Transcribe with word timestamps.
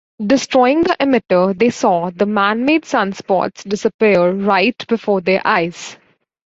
Destroying 0.25 0.81
the 0.81 0.95
emitter, 0.99 1.55
they 1.55 1.69
saw 1.69 2.09
the 2.09 2.25
man-made 2.25 2.85
sunspots 2.85 3.69
disappear 3.69 4.31
right 4.31 4.83
before 4.87 5.21
their 5.21 5.45
eyes. 5.45 5.95